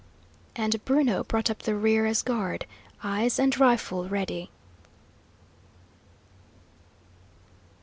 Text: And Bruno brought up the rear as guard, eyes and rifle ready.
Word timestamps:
And 0.55 0.83
Bruno 0.83 1.23
brought 1.23 1.51
up 1.51 1.59
the 1.61 1.75
rear 1.75 2.07
as 2.07 2.23
guard, 2.23 2.65
eyes 3.03 3.37
and 3.37 3.55
rifle 3.59 4.09
ready. 4.09 4.49